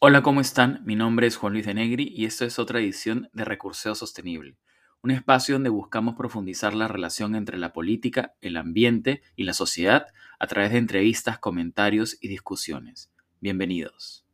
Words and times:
Hola, 0.00 0.22
¿cómo 0.22 0.40
están? 0.40 0.80
Mi 0.84 0.94
nombre 0.94 1.26
es 1.26 1.34
Juan 1.34 1.54
Luis 1.54 1.66
de 1.66 1.74
Negri 1.74 2.12
y 2.16 2.24
esto 2.24 2.44
es 2.44 2.60
otra 2.60 2.78
edición 2.78 3.28
de 3.32 3.44
Recurseo 3.44 3.96
Sostenible, 3.96 4.56
un 5.02 5.10
espacio 5.10 5.56
donde 5.56 5.70
buscamos 5.70 6.14
profundizar 6.14 6.72
la 6.72 6.86
relación 6.86 7.34
entre 7.34 7.58
la 7.58 7.72
política, 7.72 8.32
el 8.40 8.56
ambiente 8.58 9.22
y 9.34 9.42
la 9.42 9.54
sociedad 9.54 10.06
a 10.38 10.46
través 10.46 10.70
de 10.70 10.78
entrevistas, 10.78 11.40
comentarios 11.40 12.16
y 12.20 12.28
discusiones. 12.28 13.10
Bienvenidos. 13.40 14.24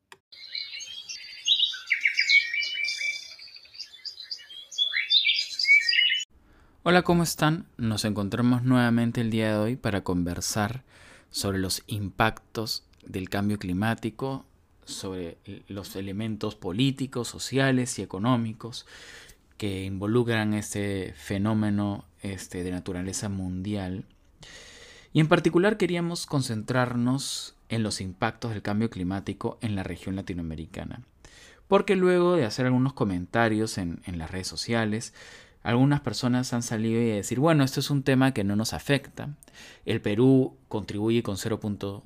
Hola, 6.83 7.01
¿cómo 7.01 7.23
están? 7.23 7.69
Nos 7.79 8.05
encontramos 8.05 8.65
nuevamente 8.65 9.23
el 9.23 9.31
día 9.31 9.53
de 9.53 9.57
hoy 9.57 9.77
para 9.77 10.05
conversar 10.05 10.85
sobre 11.31 11.59
los 11.59 11.83
impactos 11.87 12.87
del 13.07 13.31
cambio 13.31 13.59
climático 13.59 14.45
sobre 14.87 15.39
los 15.69 15.97
elementos 15.97 16.55
políticos, 16.55 17.29
sociales 17.29 17.99
y 17.99 18.03
económicos 18.03 18.87
que 19.57 19.85
involucran 19.85 20.55
este 20.55 21.15
fenómeno 21.17 22.05
este, 22.23 22.65
de 22.65 22.71
naturaleza 22.71 23.29
mundial. 23.29 24.05
Y 25.13 25.21
en 25.21 25.29
particular 25.29 25.77
queríamos 25.77 26.27
concentrarnos 26.27 27.55
en 27.69 27.83
los 27.83 28.01
impactos 28.01 28.51
del 28.51 28.63
cambio 28.63 28.91
climático 28.91 29.59
en 29.61 29.77
la 29.77 29.83
región 29.83 30.17
latinoamericana. 30.17 31.03
Porque 31.69 31.97
luego 31.97 32.37
de 32.37 32.45
hacer 32.45 32.67
algunos 32.67 32.93
comentarios 32.93 33.79
en, 33.79 34.01
en 34.05 34.19
las 34.19 34.31
redes 34.31 34.49
sociales, 34.49 35.15
algunas 35.63 36.01
personas 36.01 36.53
han 36.53 36.63
salido 36.63 37.01
y 37.01 37.07
decir, 37.07 37.41
bueno, 37.41 37.65
esto 37.65 37.81
es 37.81 37.91
un 37.91 38.03
tema 38.03 38.35
que 38.35 38.45
no 38.45 38.55
nos 38.55 38.75
afecta. 38.75 39.35
El 39.87 40.03
Perú 40.03 40.59
contribuye 40.69 41.23
con 41.23 41.37
0.5 41.37 42.03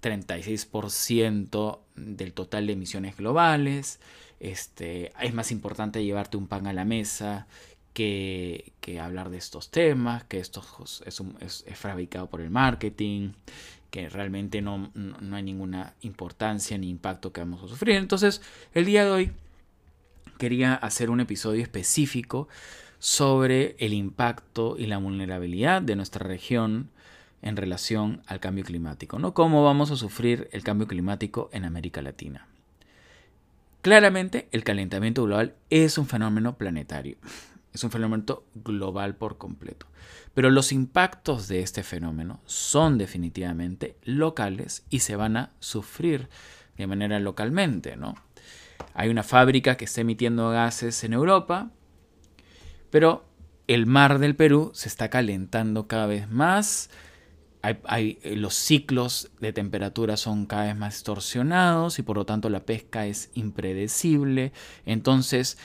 36% 0.00 1.80
del 1.96 2.32
total 2.32 2.66
de 2.66 2.72
emisiones 2.74 3.16
globales. 3.16 4.00
Este, 4.40 5.12
es 5.20 5.34
más 5.34 5.50
importante 5.50 6.04
llevarte 6.04 6.36
un 6.36 6.46
pan 6.46 6.66
a 6.66 6.72
la 6.72 6.84
mesa 6.84 7.46
que, 7.92 8.72
hablar 9.00 9.30
de 9.30 9.38
estos 9.38 9.70
temas, 9.70 10.24
que 10.24 10.38
esto 10.38 10.62
es, 11.06 11.22
es, 11.40 11.78
fabricado 11.78 12.28
por 12.28 12.40
el 12.40 12.50
marketing, 12.50 13.32
que 13.90 14.08
realmente 14.08 14.62
no, 14.62 14.90
no, 14.94 15.36
hay 15.36 15.42
ninguna 15.42 15.94
importancia 16.02 16.78
ni 16.78 16.88
impacto 16.88 17.32
que 17.32 17.40
vamos 17.40 17.62
a 17.62 17.68
sufrir. 17.68 17.96
Entonces, 17.96 18.40
el 18.74 18.84
día 18.84 19.04
de 19.04 19.10
hoy 19.10 19.32
quería 20.38 20.74
hacer 20.74 21.10
un 21.10 21.20
episodio 21.20 21.62
específico 21.62 22.48
sobre 22.98 23.76
el 23.78 23.92
impacto 23.92 24.76
y 24.78 24.86
la 24.86 24.98
vulnerabilidad 24.98 25.82
de 25.82 25.96
nuestra 25.96 26.26
región 26.26 26.90
en 27.42 27.56
relación 27.56 28.22
al 28.26 28.40
cambio 28.40 28.64
climático, 28.64 29.18
¿no? 29.18 29.34
¿Cómo 29.34 29.64
vamos 29.64 29.90
a 29.90 29.96
sufrir 29.96 30.48
el 30.52 30.62
cambio 30.62 30.86
climático 30.86 31.48
en 31.52 31.64
América 31.64 32.02
Latina? 32.02 32.46
Claramente, 33.82 34.48
el 34.52 34.62
calentamiento 34.62 35.24
global 35.24 35.54
es 35.70 35.96
un 35.96 36.06
fenómeno 36.06 36.56
planetario, 36.58 37.16
es 37.72 37.82
un 37.82 37.90
fenómeno 37.90 38.42
global 38.54 39.14
por 39.16 39.38
completo. 39.38 39.86
Pero 40.34 40.50
los 40.50 40.70
impactos 40.70 41.48
de 41.48 41.60
este 41.62 41.82
fenómeno 41.82 42.40
son 42.44 42.98
definitivamente 42.98 43.96
locales 44.04 44.84
y 44.90 45.00
se 45.00 45.16
van 45.16 45.36
a 45.36 45.50
sufrir 45.60 46.28
de 46.76 46.86
manera 46.86 47.18
localmente, 47.20 47.96
¿no? 47.96 48.14
Hay 48.94 49.08
una 49.08 49.22
fábrica 49.22 49.76
que 49.76 49.84
está 49.84 50.00
emitiendo 50.00 50.50
gases 50.50 51.04
en 51.04 51.12
Europa, 51.12 51.70
pero 52.90 53.24
el 53.66 53.86
mar 53.86 54.18
del 54.18 54.36
Perú 54.36 54.72
se 54.74 54.88
está 54.88 55.10
calentando 55.10 55.86
cada 55.86 56.06
vez 56.06 56.28
más, 56.28 56.90
hay, 57.62 58.18
eh, 58.22 58.36
los 58.36 58.54
ciclos 58.54 59.30
de 59.40 59.52
temperatura 59.52 60.16
son 60.16 60.46
cada 60.46 60.64
vez 60.64 60.76
más 60.76 60.94
distorsionados 60.94 61.98
y 61.98 62.02
por 62.02 62.16
lo 62.16 62.24
tanto 62.24 62.48
la 62.48 62.64
pesca 62.64 63.06
es 63.06 63.30
impredecible. 63.34 64.52
Entonces 64.86 65.58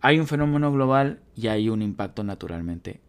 hay 0.00 0.18
un 0.18 0.26
fenómeno 0.26 0.72
global 0.72 1.20
y 1.36 1.48
hay 1.48 1.68
un 1.68 1.82
impacto 1.82 2.24
naturalmente 2.24 3.00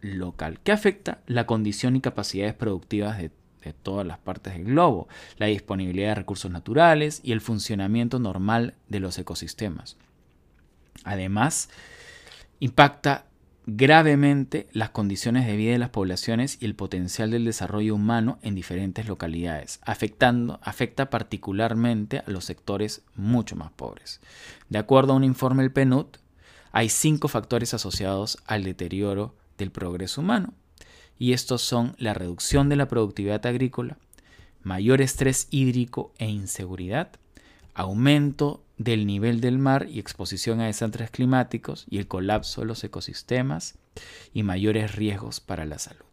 local 0.00 0.60
que 0.60 0.72
afecta 0.72 1.22
la 1.26 1.46
condición 1.46 1.96
y 1.96 2.00
capacidades 2.00 2.54
productivas 2.54 3.18
de, 3.18 3.30
de 3.62 3.72
todas 3.72 4.06
las 4.06 4.18
partes 4.18 4.54
del 4.54 4.64
globo, 4.64 5.08
la 5.36 5.46
disponibilidad 5.46 6.10
de 6.10 6.14
recursos 6.14 6.50
naturales 6.50 7.20
y 7.24 7.32
el 7.32 7.40
funcionamiento 7.40 8.18
normal 8.18 8.74
de 8.88 9.00
los 9.00 9.18
ecosistemas. 9.18 9.96
Además, 11.04 11.70
impacta 12.60 13.26
gravemente 13.76 14.68
las 14.72 14.90
condiciones 14.90 15.46
de 15.46 15.56
vida 15.56 15.72
de 15.72 15.78
las 15.78 15.90
poblaciones 15.90 16.58
y 16.60 16.64
el 16.64 16.74
potencial 16.74 17.30
del 17.30 17.44
desarrollo 17.44 17.94
humano 17.94 18.38
en 18.42 18.54
diferentes 18.54 19.06
localidades, 19.06 19.80
afectando, 19.82 20.58
afecta 20.62 21.10
particularmente 21.10 22.18
a 22.18 22.24
los 22.26 22.44
sectores 22.44 23.02
mucho 23.14 23.56
más 23.56 23.70
pobres. 23.70 24.20
De 24.68 24.78
acuerdo 24.78 25.12
a 25.12 25.16
un 25.16 25.24
informe 25.24 25.62
del 25.62 25.72
PNUD, 25.72 26.06
hay 26.72 26.88
cinco 26.88 27.28
factores 27.28 27.72
asociados 27.74 28.38
al 28.46 28.64
deterioro 28.64 29.36
del 29.56 29.70
progreso 29.70 30.20
humano, 30.20 30.52
y 31.18 31.32
estos 31.32 31.62
son 31.62 31.94
la 31.98 32.14
reducción 32.14 32.68
de 32.68 32.76
la 32.76 32.88
productividad 32.88 33.44
agrícola, 33.46 33.98
mayor 34.62 35.00
estrés 35.00 35.48
hídrico 35.50 36.12
e 36.18 36.28
inseguridad, 36.28 37.10
aumento 37.74 38.64
del 38.80 39.06
nivel 39.06 39.42
del 39.42 39.58
mar 39.58 39.88
y 39.90 39.98
exposición 39.98 40.62
a 40.62 40.64
desastres 40.64 41.10
climáticos 41.10 41.84
y 41.90 41.98
el 41.98 42.08
colapso 42.08 42.62
de 42.62 42.66
los 42.66 42.82
ecosistemas 42.82 43.74
y 44.32 44.42
mayores 44.42 44.96
riesgos 44.96 45.38
para 45.40 45.66
la 45.66 45.78
salud. 45.78 46.06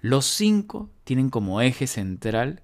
Los 0.00 0.26
cinco 0.26 0.90
tienen 1.04 1.30
como 1.30 1.60
eje 1.60 1.86
central 1.86 2.62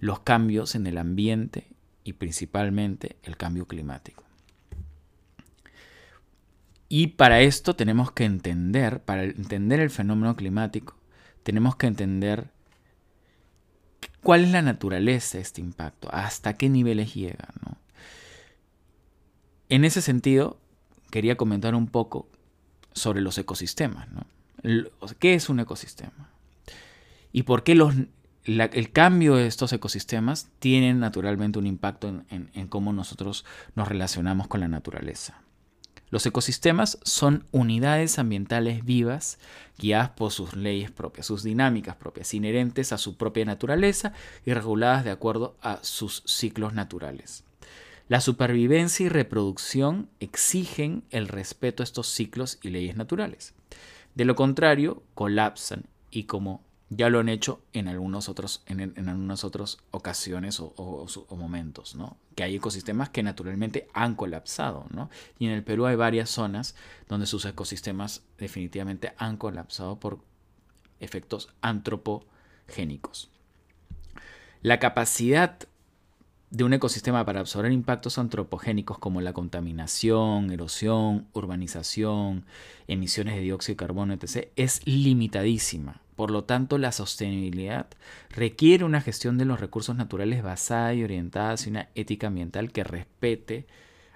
los 0.00 0.20
cambios 0.20 0.74
en 0.74 0.86
el 0.86 0.96
ambiente 0.96 1.68
y 2.04 2.14
principalmente 2.14 3.16
el 3.22 3.36
cambio 3.36 3.66
climático. 3.68 4.24
Y 6.88 7.08
para 7.08 7.42
esto 7.42 7.76
tenemos 7.76 8.12
que 8.12 8.24
entender, 8.24 9.02
para 9.02 9.24
entender 9.24 9.78
el 9.78 9.90
fenómeno 9.90 10.34
climático, 10.36 10.96
tenemos 11.42 11.76
que 11.76 11.86
entender 11.86 12.48
cuál 14.22 14.44
es 14.44 14.52
la 14.52 14.62
naturaleza 14.62 15.36
de 15.36 15.42
este 15.42 15.60
impacto, 15.60 16.08
hasta 16.10 16.56
qué 16.56 16.70
niveles 16.70 17.12
llega. 17.14 17.48
En 19.72 19.86
ese 19.86 20.02
sentido, 20.02 20.58
quería 21.10 21.38
comentar 21.38 21.74
un 21.74 21.86
poco 21.86 22.28
sobre 22.92 23.22
los 23.22 23.38
ecosistemas. 23.38 24.06
¿Qué 25.18 25.32
es 25.32 25.48
un 25.48 25.60
ecosistema? 25.60 26.28
Y 27.32 27.44
por 27.44 27.62
qué 27.62 27.72
el 28.44 28.92
cambio 28.92 29.36
de 29.36 29.46
estos 29.46 29.72
ecosistemas 29.72 30.50
tiene 30.58 30.92
naturalmente 30.92 31.58
un 31.58 31.66
impacto 31.66 32.22
en 32.28 32.68
cómo 32.68 32.92
nosotros 32.92 33.46
nos 33.74 33.88
relacionamos 33.88 34.46
con 34.46 34.60
la 34.60 34.68
naturaleza. 34.68 35.40
Los 36.10 36.26
ecosistemas 36.26 36.98
son 37.02 37.46
unidades 37.50 38.18
ambientales 38.18 38.84
vivas 38.84 39.38
guiadas 39.78 40.10
por 40.10 40.32
sus 40.32 40.54
leyes 40.54 40.90
propias, 40.90 41.24
sus 41.24 41.42
dinámicas 41.42 41.96
propias, 41.96 42.34
inherentes 42.34 42.92
a 42.92 42.98
su 42.98 43.16
propia 43.16 43.46
naturaleza 43.46 44.12
y 44.44 44.52
reguladas 44.52 45.02
de 45.02 45.12
acuerdo 45.12 45.56
a 45.62 45.78
sus 45.80 46.24
ciclos 46.26 46.74
naturales. 46.74 47.44
La 48.08 48.20
supervivencia 48.20 49.06
y 49.06 49.08
reproducción 49.08 50.08
exigen 50.20 51.04
el 51.10 51.28
respeto 51.28 51.82
a 51.82 51.84
estos 51.84 52.08
ciclos 52.08 52.58
y 52.62 52.70
leyes 52.70 52.96
naturales. 52.96 53.54
De 54.14 54.24
lo 54.24 54.34
contrario, 54.34 55.02
colapsan 55.14 55.86
y 56.10 56.24
como 56.24 56.62
ya 56.94 57.08
lo 57.08 57.20
han 57.20 57.30
hecho 57.30 57.62
en 57.72 57.88
algunos 57.88 58.28
otros, 58.28 58.62
en, 58.66 59.08
algunas 59.08 59.44
otras 59.44 59.78
ocasiones 59.90 60.60
o, 60.60 61.06
momentos, 61.30 61.94
¿no? 61.94 62.18
Que 62.34 62.42
hay 62.42 62.56
ecosistemas 62.56 63.08
que 63.08 63.22
naturalmente 63.22 63.88
han 63.94 64.14
colapsado, 64.14 64.86
¿no? 64.90 65.08
Y 65.38 65.46
en 65.46 65.52
el 65.52 65.64
Perú 65.64 65.86
hay 65.86 65.96
varias 65.96 66.28
zonas 66.28 66.74
donde 67.08 67.26
sus 67.26 67.46
ecosistemas 67.46 68.24
definitivamente 68.36 69.14
han 69.16 69.38
colapsado 69.38 69.98
por 69.98 70.18
efectos 71.00 71.48
antropogénicos. 71.62 73.30
La 74.60 74.78
capacidad 74.78 75.58
de 76.52 76.64
un 76.64 76.74
ecosistema 76.74 77.24
para 77.24 77.40
absorber 77.40 77.72
impactos 77.72 78.18
antropogénicos 78.18 78.98
como 78.98 79.22
la 79.22 79.32
contaminación, 79.32 80.52
erosión, 80.52 81.26
urbanización, 81.32 82.44
emisiones 82.88 83.36
de 83.36 83.40
dióxido 83.40 83.72
de 83.72 83.76
carbono, 83.78 84.12
etc., 84.12 84.48
es 84.56 84.86
limitadísima. 84.86 86.02
Por 86.14 86.30
lo 86.30 86.44
tanto, 86.44 86.76
la 86.76 86.92
sostenibilidad 86.92 87.86
requiere 88.28 88.84
una 88.84 89.00
gestión 89.00 89.38
de 89.38 89.46
los 89.46 89.60
recursos 89.60 89.96
naturales 89.96 90.42
basada 90.42 90.92
y 90.92 91.02
orientada 91.02 91.52
hacia 91.52 91.70
una 91.70 91.88
ética 91.94 92.26
ambiental 92.26 92.70
que 92.70 92.84
respete 92.84 93.66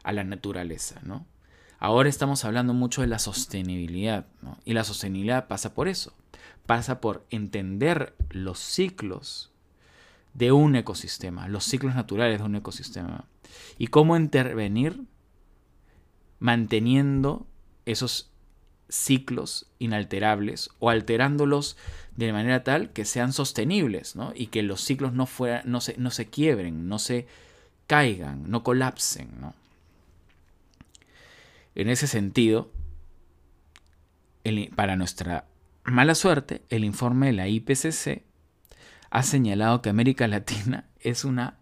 a 0.05 0.13
la 0.13 0.23
naturaleza. 0.23 1.01
¿no? 1.05 1.25
Ahora 1.79 2.11
estamos 2.11 2.45
hablando 2.45 2.75
mucho 2.75 3.01
de 3.01 3.07
la 3.07 3.19
sostenibilidad, 3.19 4.27
y 4.67 4.75
la 4.75 4.85
sostenibilidad 4.85 5.49
pasa 5.49 5.73
por 5.73 5.89
eso, 5.89 6.13
pasa 6.67 7.01
por 7.01 7.25
entender 7.31 8.15
los 8.29 8.59
ciclos 8.59 9.53
de 10.37 10.53
un 10.53 10.77
ecosistema, 10.77 11.49
los 11.49 11.65
ciclos 11.65 11.95
naturales 11.95 12.39
de 12.39 12.45
un 12.45 12.57
ecosistema 12.57 13.25
y 13.79 13.87
cómo 13.87 14.17
intervenir 14.17 15.03
manteniendo 16.39 17.47
esos 17.87 18.31
ciclos 18.89 19.67
inalterables 19.79 20.71
o 20.79 20.91
alterándolos 20.91 21.79
de 22.17 22.33
manera 22.33 22.65
tal 22.65 22.91
que 22.91 23.07
sean 23.07 23.33
sostenibles 23.33 24.15
y 24.35 24.49
que 24.49 24.63
los 24.63 24.83
ciclos 24.83 25.15
no, 25.15 25.27
no, 25.65 25.81
se, 25.81 25.97
no 25.97 26.11
se 26.11 26.27
quiebren, 26.27 26.87
no 26.87 26.99
se 26.99 27.27
caigan, 27.87 28.51
no 28.51 28.63
colapsen. 28.63 29.31
¿no? 29.41 29.55
En 31.75 31.89
ese 31.89 32.07
sentido, 32.07 32.71
para 34.75 34.97
nuestra 34.97 35.47
mala 35.85 36.15
suerte, 36.15 36.63
el 36.69 36.85
informe 36.85 37.29
de 37.29 37.33
la 37.33 37.49
IPCC 37.49 38.23
ha 39.11 39.23
señalado 39.23 39.83
que 39.83 39.91
América 39.91 40.27
Latina 40.29 40.89
es 41.01 41.25
una, 41.25 41.59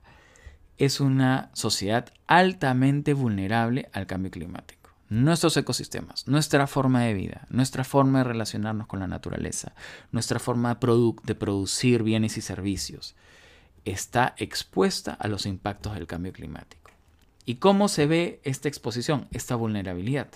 es 0.79 1.01
una 1.01 1.51
sociedad 1.53 2.13
altamente 2.27 3.15
vulnerable 3.15 3.89
al 3.93 4.07
cambio 4.07 4.31
climático 4.31 4.85
nuestros 5.09 5.57
ecosistemas, 5.57 6.27
nuestra 6.27 6.67
forma 6.67 7.03
de 7.03 7.15
vida, 7.15 7.47
nuestra 7.51 7.85
forma 7.85 8.19
de 8.19 8.25
relacionarnos 8.25 8.87
con 8.87 9.01
la 9.01 9.07
naturaleza, 9.07 9.75
nuestra 10.13 10.39
forma 10.39 10.75
de, 10.75 11.13
de, 11.23 11.35
producir 11.35 12.03
bienes 12.03 12.37
y 12.37 12.41
servicios, 12.41 13.15
está 13.85 14.35
expuesta 14.39 15.13
a 15.13 15.29
los 15.29 15.47
impactos 15.47 15.95
del 15.95 16.07
cambio 16.07 16.33
climático. 16.33 16.91
¿Y 17.45 17.57
cómo 17.57 17.89
se 17.89 18.07
ve 18.07 18.41
esta 18.45 18.69
exposición, 18.69 19.29
esta 19.31 19.55
vulnerabilidad? 19.55 20.29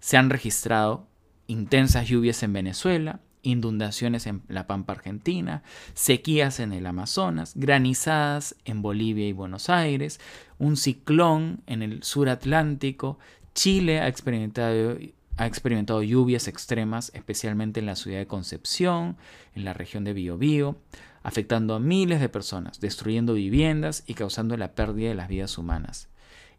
Se 0.00 0.16
han 0.16 0.30
registrado 0.30 1.06
intensas 1.46 2.08
lluvias 2.08 2.42
en 2.42 2.52
Venezuela, 2.52 3.20
inundaciones 3.42 4.26
en 4.26 4.42
la 4.48 4.66
Pampa 4.66 4.92
Argentina, 4.92 5.62
sequías 5.94 6.60
en 6.60 6.72
el 6.72 6.86
Amazonas, 6.86 7.52
granizadas 7.54 8.56
en 8.64 8.82
Bolivia 8.82 9.26
y 9.26 9.32
Buenos 9.32 9.70
Aires, 9.70 10.20
un 10.58 10.76
ciclón 10.76 11.62
en 11.66 11.82
el 11.82 12.02
sur 12.02 12.28
Atlántico, 12.28 13.18
Chile 13.54 14.00
ha 14.00 14.08
experimentado, 14.08 14.96
ha 15.36 15.46
experimentado 15.46 16.02
lluvias 16.02 16.48
extremas, 16.48 17.10
especialmente 17.14 17.80
en 17.80 17.86
la 17.86 17.96
ciudad 17.96 18.18
de 18.18 18.26
Concepción, 18.26 19.16
en 19.54 19.64
la 19.64 19.72
región 19.72 20.04
de 20.04 20.12
Biobío, 20.12 20.76
afectando 21.22 21.74
a 21.74 21.80
miles 21.80 22.20
de 22.20 22.28
personas, 22.28 22.80
destruyendo 22.80 23.34
viviendas 23.34 24.04
y 24.06 24.14
causando 24.14 24.56
la 24.56 24.72
pérdida 24.74 25.08
de 25.08 25.14
las 25.14 25.28
vidas 25.28 25.58
humanas. 25.58 26.08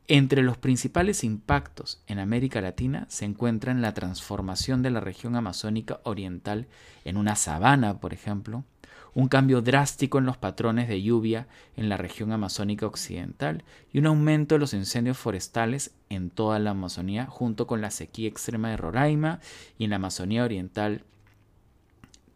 Entre 0.07 0.42
los 0.42 0.57
principales 0.57 1.24
impactos 1.24 2.01
en 2.07 2.19
América 2.19 2.59
Latina 2.59 3.06
se 3.09 3.25
encuentran 3.25 3.81
la 3.81 3.94
transformación 3.94 4.81
de 4.81 4.89
la 4.89 5.00
región 5.00 5.36
amazónica 5.36 6.01
oriental 6.03 6.68
en 7.06 7.18
una 7.18 7.36
sabana, 7.36 8.00
por 8.00 8.13
ejemplo, 8.13 8.65
un 9.13 9.27
cambio 9.27 9.62
drástico 9.62 10.18
en 10.18 10.25
los 10.25 10.38
patrones 10.38 10.88
de 10.88 11.01
lluvia 11.01 11.48
en 11.75 11.89
la 11.89 11.98
región 11.98 12.31
amazónica 12.31 12.86
occidental 12.86 13.63
y 13.92 14.00
un 14.00 14.06
aumento 14.07 14.56
de 14.56 14.59
los 14.59 14.74
incendios 14.74 15.18
forestales 15.18 15.92
en 16.09 16.30
toda 16.30 16.59
la 16.59 16.71
Amazonía, 16.71 17.25
junto 17.25 17.68
con 17.68 17.81
la 17.81 17.92
sequía 17.92 18.27
extrema 18.27 18.69
de 18.69 18.77
Roraima 18.77 19.39
y 19.77 19.83
en 19.83 19.89
la 19.89 19.98
Amazonía 19.98 20.44
oriental 20.44 21.03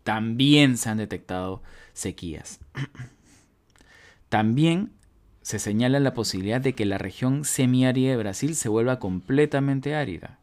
también 0.03 0.77
se 0.77 0.89
han 0.89 0.97
detectado 0.97 1.63
sequías. 1.93 2.59
También 4.29 4.91
se 5.45 5.59
señala 5.59 5.99
la 5.99 6.15
posibilidad 6.15 6.59
de 6.59 6.73
que 6.73 6.85
la 6.85 6.97
región 6.97 7.45
semiárida 7.45 8.09
de 8.09 8.17
Brasil 8.17 8.55
se 8.55 8.67
vuelva 8.67 8.97
completamente 8.97 9.93
árida 9.93 10.39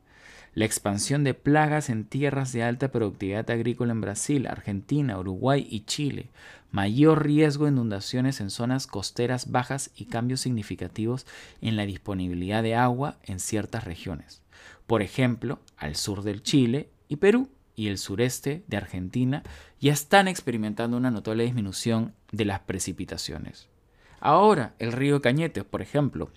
la 0.55 0.65
expansión 0.65 1.25
de 1.25 1.35
plagas 1.35 1.89
en 1.89 2.05
tierras 2.05 2.53
de 2.53 2.63
alta 2.63 2.93
productividad 2.93 3.51
agrícola 3.51 3.93
en 3.93 4.01
Brasil, 4.01 4.47
Argentina, 4.47 5.19
Uruguay 5.19 5.67
y 5.69 5.81
Chile, 5.87 6.29
mayor 6.71 7.25
riesgo 7.25 7.65
de 7.65 7.73
inundaciones 7.73 8.41
en 8.41 8.51
zonas 8.51 8.87
costeras 8.87 9.51
bajas 9.51 9.91
y 9.97 10.05
cambios 10.05 10.41
significativos 10.41 11.27
en 11.63 11.77
la 11.77 11.87
disponibilidad 11.87 12.63
de 12.63 12.75
agua 12.77 13.17
en 13.25 13.41
ciertas 13.41 13.83
regiones. 13.85 14.43
Por 14.87 15.03
ejemplo, 15.03 15.59
al 15.77 15.97
sur 15.97 16.23
del 16.23 16.45
Chile 16.45 16.91
y 17.09 17.17
Perú 17.17 17.49
y 17.75 17.89
el 17.89 17.97
sureste 17.97 18.63
de 18.69 18.77
Argentina 18.77 19.43
ya 19.81 19.93
están 19.93 20.29
experimentando 20.29 20.97
una 20.97 21.11
notable 21.11 21.45
disminución 21.45 22.13
de 22.31 22.45
las 22.45 22.61
precipitaciones. 22.61 23.72
Ahora, 24.25 24.77
el 24.79 24.93
río 24.93 25.21
Cañete, 25.21 25.65
por 25.65 25.83
ejemplo, 25.83 26.31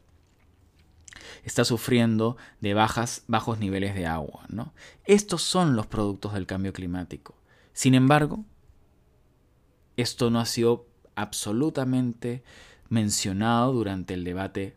está 1.44 1.64
sufriendo 1.64 2.36
de 2.60 2.74
bajas, 2.74 3.24
bajos 3.28 3.60
niveles 3.60 3.94
de 3.94 4.08
agua. 4.08 4.48
¿no? 4.50 4.74
Estos 5.06 5.44
son 5.44 5.76
los 5.76 5.86
productos 5.86 6.34
del 6.34 6.48
cambio 6.48 6.74
climático. 6.74 7.38
Sin 7.74 7.94
embargo, 7.94 8.44
esto 9.98 10.32
no 10.32 10.40
ha 10.40 10.48
sido 10.48 10.88
absolutamente 11.14 12.44
mencionado 12.90 13.72
durante 13.72 14.16
el 14.16 14.24
debate 14.24 14.76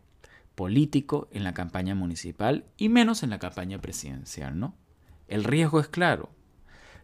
político 0.53 1.29
en 1.31 1.43
la 1.43 1.55
campaña 1.55 1.95
municipal 1.95 2.65
y 2.77 2.89
menos 2.89 3.23
en 3.23 3.31
la 3.31 3.39
campaña 3.39 3.81
presidencial. 3.81 4.59
¿no? 4.59 4.75
El 5.27 5.45
riesgo 5.45 5.79
es 5.79 5.87
claro. 5.87 6.29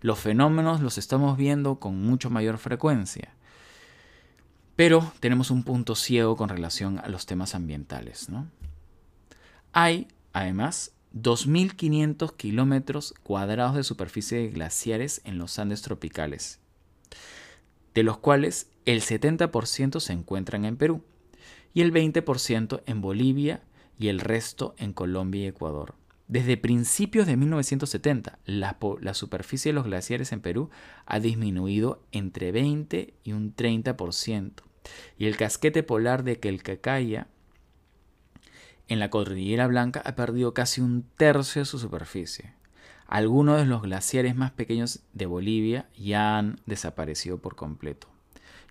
Los 0.02 0.19
fenómenos 0.19 0.81
los 0.81 1.00
estamos 1.00 1.36
viendo 1.36 1.80
con 1.80 2.00
mucho 2.00 2.30
mayor 2.30 2.60
frecuencia. 2.60 3.34
Pero 4.75 5.13
tenemos 5.19 5.51
un 5.51 5.63
punto 5.63 5.95
ciego 5.95 6.36
con 6.36 6.50
relación 6.50 7.00
a 7.00 7.07
los 7.07 7.25
temas 7.25 7.56
ambientales. 7.56 8.30
¿no? 8.30 8.48
Hay, 9.72 10.07
además, 10.33 10.92
2.500 11.13 12.36
kilómetros 12.36 13.13
cuadrados 13.24 13.75
de 13.75 13.83
superficie 13.83 14.38
de 14.39 14.50
glaciares 14.50 15.22
en 15.24 15.38
los 15.38 15.57
Andes 15.60 15.81
tropicales, 15.81 16.60
de 17.94 18.04
los 18.04 18.18
cuales 18.18 18.69
el 18.86 19.01
70% 19.01 20.00
se 20.01 20.13
encuentran 20.13 20.66
en 20.66 20.75
Perú 20.75 21.04
y 21.74 21.81
el 21.81 21.94
20% 21.94 22.83
en 22.86 23.01
Bolivia 23.01 23.63
y 23.98 24.10
el 24.10 24.19
resto 24.19 24.75
en 24.78 24.92
Colombia 24.92 25.44
y 25.44 25.48
Ecuador. 25.48 25.95
Desde 26.27 26.57
principios 26.57 27.27
de 27.27 27.38
1970, 27.38 28.39
la, 28.45 28.77
la, 29.00 29.13
superficie 29.13 29.69
de 29.69 29.74
los 29.74 29.86
glaciares 29.86 30.31
en 30.31 30.42
Perú 30.42 30.72
ha 31.06 31.19
disminuido 31.19 32.01
entre 32.12 32.51
20 32.51 33.13
y 33.24 33.33
un 33.33 33.56
30%, 33.56 34.51
y 35.18 35.25
el 35.27 35.38
casquete 35.38 35.83
polar 35.83 36.24
de 36.24 36.39
Quelcacaya 36.39 37.27
en 38.88 39.00
la 39.00 39.10
Cordillera 39.10 39.68
Blanca 39.68 40.01
ha 40.06 40.16
perdido 40.16 40.54
casi 40.54 40.81
un 40.81 41.04
tercio 41.18 41.62
de 41.62 41.66
su 41.66 41.80
superficie. 41.80 42.54
Algunos 43.07 43.57
de 43.57 43.66
los 43.66 43.83
glaciares 43.83 44.36
más 44.36 44.51
pequeños 44.51 45.01
de 45.13 45.25
Bolivia 45.28 45.89
ya 45.98 46.38
han 46.38 46.60
desaparecido 46.66 47.39
por 47.39 47.56
completo. 47.56 48.14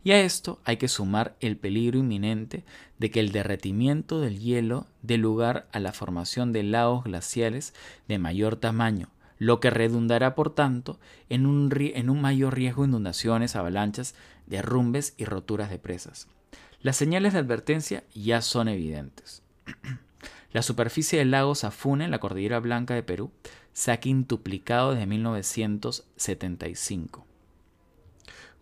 Y 0.05 0.13
a 0.13 0.21
esto 0.21 0.61
hay 0.65 0.77
que 0.77 0.89
sumar 0.89 1.35
el 1.41 1.57
peligro 1.57 1.99
inminente 1.99 2.63
de 2.99 3.11
que 3.11 3.21
el 3.21 3.33
derretimiento 3.33 4.21
del 4.21 4.39
hielo 4.39 4.87
dé 5.01 5.17
lugar 5.17 5.67
a 5.73 5.81
la 5.81 5.95
formación 5.95 6.53
de 6.53 6.63
lagos 6.63 7.05
glaciales 7.05 7.73
de 8.07 8.19
mayor 8.19 8.57
tamaño, 8.57 9.09
lo 9.39 9.61
que 9.61 9.71
redundará 9.71 10.35
por 10.35 10.55
tanto 10.55 11.01
en 11.31 11.47
un, 11.47 11.71
mayor 12.21 12.55
riesgo 12.55 12.83
de 12.83 12.89
inundaciones, 12.89 13.57
avalanchas, 13.57 14.15
derrumbes 14.47 15.15
y 15.17 15.25
roturas 15.25 15.71
de 15.71 15.79
presas. 15.79 16.29
Las 16.83 16.97
señales 16.97 17.33
de 17.33 17.39
advertencia 17.39 18.05
ya 18.15 18.43
son 18.43 18.69
evidentes. 18.69 19.43
La 20.53 20.61
superficie 20.61 21.19
del 21.19 21.31
lago 21.31 21.55
Safune 21.55 22.05
en 22.05 22.11
la 22.11 22.21
Cordillera 22.21 22.61
Blanca 22.61 22.93
de 22.95 23.03
Perú 23.03 23.31
se 23.73 23.91
ha 23.91 24.01
quintuplicado 24.01 24.93
desde 24.93 25.07
1975. 25.07 27.27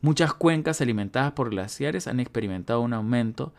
Muchas 0.02 0.34
cuencas 0.34 0.80
alimentadas 0.80 1.32
por 1.32 1.50
glaciares 1.50 2.08
han 2.08 2.20
experimentado 2.20 2.80
un 2.80 2.92
aumento 2.92 3.54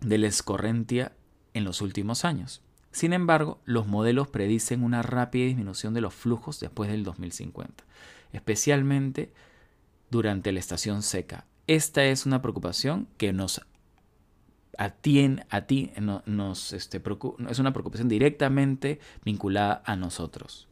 de 0.00 0.18
la 0.18 0.26
escorrentia 0.26 1.12
en 1.54 1.64
los 1.64 1.80
últimos 1.80 2.24
años. 2.24 2.60
Sin 2.90 3.12
embargo, 3.12 3.60
los 3.64 3.86
modelos 3.86 4.28
predicen 4.28 4.82
una 4.82 5.00
rápida 5.00 5.46
disminución 5.46 5.94
de 5.94 6.00
los 6.00 6.12
flujos 6.12 6.60
después 6.60 6.90
del 6.90 7.04
2050, 7.04 7.84
especialmente 8.32 9.32
durante 10.10 10.52
la 10.52 10.58
estación 10.58 11.02
seca. 11.02 11.46
Esta 11.68 12.04
es 12.04 12.26
una 12.26 12.42
preocupación 12.42 13.08
que 13.16 13.32
nos 13.32 13.62
a 14.78 14.90
ti, 14.90 15.36
a 15.50 15.60
ti 15.62 15.92
nos, 16.26 16.72
este, 16.72 17.00
es 17.48 17.58
una 17.58 17.72
preocupación 17.72 18.08
directamente 18.08 18.98
vinculada 19.24 19.82
a 19.84 19.96
nosotros. 19.96 20.66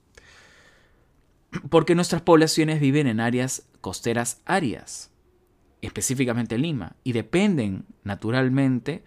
Porque 1.68 1.94
nuestras 1.94 2.22
poblaciones 2.22 2.80
viven 2.80 3.06
en 3.06 3.20
áreas 3.20 3.69
costeras 3.80 4.40
áreas, 4.44 5.10
específicamente 5.82 6.58
Lima, 6.58 6.96
y 7.04 7.12
dependen 7.12 7.86
naturalmente 8.04 9.02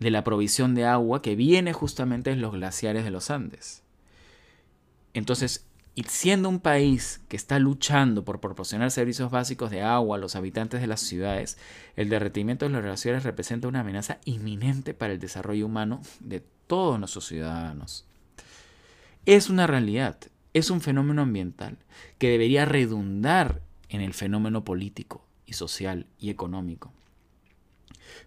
de 0.00 0.10
la 0.10 0.24
provisión 0.24 0.74
de 0.74 0.84
agua 0.84 1.22
que 1.22 1.36
viene 1.36 1.72
justamente 1.72 2.30
de 2.30 2.36
los 2.36 2.52
glaciares 2.52 3.04
de 3.04 3.10
los 3.10 3.30
Andes. 3.30 3.82
Entonces, 5.14 5.66
siendo 6.08 6.48
un 6.48 6.58
país 6.58 7.20
que 7.28 7.36
está 7.36 7.58
luchando 7.58 8.24
por 8.24 8.40
proporcionar 8.40 8.90
servicios 8.90 9.30
básicos 9.30 9.70
de 9.70 9.82
agua 9.82 10.16
a 10.16 10.20
los 10.20 10.34
habitantes 10.34 10.80
de 10.80 10.88
las 10.88 11.00
ciudades, 11.00 11.56
el 11.96 12.08
derretimiento 12.08 12.66
de 12.66 12.72
los 12.72 12.82
glaciares 12.82 13.22
representa 13.22 13.68
una 13.68 13.80
amenaza 13.80 14.18
inminente 14.24 14.92
para 14.92 15.12
el 15.12 15.20
desarrollo 15.20 15.66
humano 15.66 16.02
de 16.20 16.44
todos 16.66 16.98
nuestros 16.98 17.26
ciudadanos. 17.26 18.06
Es 19.24 19.48
una 19.48 19.66
realidad, 19.66 20.18
es 20.52 20.70
un 20.70 20.80
fenómeno 20.80 21.22
ambiental 21.22 21.78
que 22.18 22.28
debería 22.28 22.64
redundar 22.64 23.62
en 23.94 24.00
el 24.00 24.14
fenómeno 24.14 24.64
político 24.64 25.24
y 25.46 25.54
social 25.54 26.06
y 26.18 26.30
económico. 26.30 26.92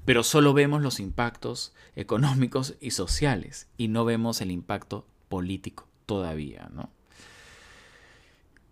Pero 0.06 0.24
solo 0.24 0.54
vemos 0.54 0.82
los 0.82 1.00
impactos 1.00 1.74
económicos 1.96 2.76
y 2.80 2.92
sociales 2.92 3.68
y 3.78 3.90
no 3.90 4.06
vemos 4.06 4.42
el 4.42 4.52
impacto 4.52 5.06
político 5.30 5.88
todavía, 6.06 6.70
¿no? 6.74 6.90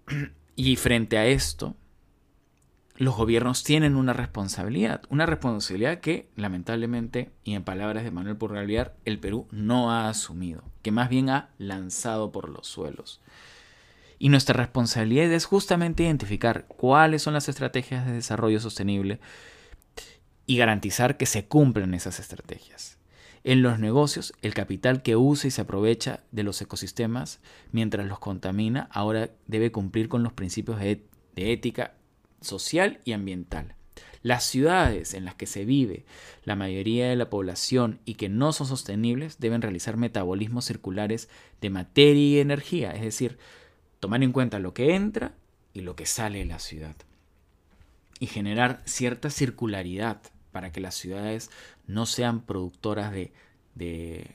Y 0.57 0.77
frente 0.77 1.17
a 1.17 1.25
esto, 1.25 1.75
los 2.95 3.13
gobiernos 3.17 3.65
tienen 3.65 3.97
una 3.97 4.13
responsabilidad, 4.13 5.01
una 5.09 5.25
responsabilidad 5.25 5.99
que 5.99 6.29
lamentablemente, 6.37 7.33
y 7.43 7.55
en 7.55 7.65
palabras 7.65 8.05
de 8.05 8.11
Manuel 8.11 8.37
Purraliar, 8.37 8.95
el 9.03 9.19
Perú 9.19 9.49
no 9.51 9.91
ha 9.91 10.07
asumido, 10.07 10.63
que 10.81 10.91
más 10.91 11.09
bien 11.09 11.29
ha 11.29 11.49
lanzado 11.57 12.31
por 12.31 12.47
los 12.47 12.67
suelos. 12.67 13.19
Y 14.25 14.29
nuestra 14.29 14.55
responsabilidad 14.55 15.31
es 15.31 15.45
justamente 15.45 16.01
identificar 16.01 16.65
cuáles 16.65 17.21
son 17.21 17.35
las 17.35 17.47
estrategias 17.47 18.07
de 18.07 18.13
desarrollo 18.13 18.59
sostenible 18.59 19.19
y 20.47 20.57
garantizar 20.57 21.15
que 21.15 21.27
se 21.27 21.45
cumplan 21.45 21.93
esas 21.93 22.19
estrategias. 22.19 22.97
En 23.43 23.61
los 23.61 23.77
negocios, 23.77 24.33
el 24.41 24.55
capital 24.55 25.03
que 25.03 25.15
usa 25.15 25.49
y 25.49 25.51
se 25.51 25.61
aprovecha 25.61 26.23
de 26.31 26.41
los 26.41 26.59
ecosistemas 26.59 27.39
mientras 27.71 28.07
los 28.07 28.17
contamina 28.17 28.89
ahora 28.91 29.29
debe 29.45 29.71
cumplir 29.71 30.09
con 30.09 30.23
los 30.23 30.33
principios 30.33 30.79
de, 30.79 31.05
ética 31.35 31.93
social 32.41 33.01
y 33.05 33.11
ambiental. 33.11 33.75
Las 34.23 34.43
ciudades 34.43 35.13
en 35.13 35.25
las 35.25 35.35
que 35.35 35.45
se 35.45 35.65
vive 35.65 36.07
la 36.45 36.55
mayoría 36.55 37.07
de 37.07 37.15
la 37.15 37.29
población 37.29 37.99
y 38.05 38.15
que 38.15 38.29
no 38.29 38.53
son 38.53 38.65
sostenibles 38.65 39.39
deben 39.39 39.61
realizar 39.61 39.97
metabolismos 39.97 40.65
circulares 40.65 41.29
de 41.61 41.69
materia 41.69 42.23
y 42.23 42.39
energía, 42.39 42.89
es 42.89 43.03
decir, 43.03 43.37
tomar 43.99 44.23
en 44.23 44.31
cuenta 44.31 44.59
lo 44.59 44.73
que 44.73 44.95
entra 44.95 45.33
y 45.73 45.81
lo 45.81 45.95
que 45.95 46.05
sale 46.05 46.39
de 46.39 46.45
la 46.45 46.59
ciudad. 46.59 46.95
Y 48.19 48.27
generar 48.27 48.81
cierta 48.85 49.29
circularidad 49.29 50.21
para 50.51 50.71
que 50.71 50.79
las 50.79 50.95
ciudades 50.95 51.51
no 51.85 52.05
sean 52.05 52.41
productoras 52.41 53.11
de, 53.11 53.31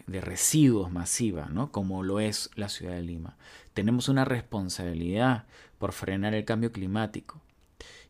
residuos 0.06 0.92
masivas, 0.92 1.50
¿no? 1.50 1.72
como 1.72 2.02
lo 2.02 2.20
es 2.20 2.50
la 2.56 2.68
ciudad 2.68 2.94
de 2.94 3.02
Lima. 3.02 3.36
Tenemos 3.72 4.08
una 4.08 4.26
responsabilidad 4.26 5.46
por 5.78 5.92
frenar 5.92 6.34
el 6.34 6.44
cambio 6.44 6.72
climático. 6.72 7.40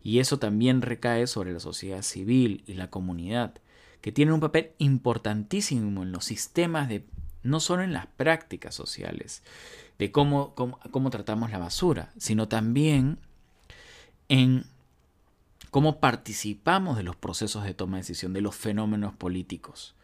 Y 0.03 0.19
eso 0.19 0.39
también 0.39 0.83
recae 0.83 1.27
sobre 1.27 1.53
la 1.53 1.61
sociedad 1.61 2.03
civil 2.03 2.65
y 2.67 2.75
la 2.75 2.91
comunidad, 2.91 3.55
que 4.01 4.13
tienen 4.13 4.35
un 4.35 4.41
papel 4.41 4.73
importantísimo 4.79 6.03
en 6.03 6.11
los 6.11 6.25
sistemas 6.25 6.89
de, 6.89 7.05
no 7.43 7.61
solo 7.61 7.83
en 7.83 7.93
las 7.93 8.07
prácticas 8.07 8.75
sociales, 8.75 9.43
de 9.99 10.11
cómo, 10.11 10.55
cómo 10.55 11.11
tratamos 11.11 11.51
la 11.51 11.59
basura, 11.59 12.13
sino 12.17 12.49
también 12.49 13.19
en 14.29 14.65
cómo 15.71 16.01
participamos 16.01 16.97
de 16.97 17.03
los 17.03 17.17
procesos 17.17 17.65
de 17.65 17.75
toma 17.75 17.97
de 17.97 18.03
decisión, 18.03 18.33
de 18.33 18.41
los 18.41 18.57
fenómenos 18.57 19.15
políticos. 19.15 19.95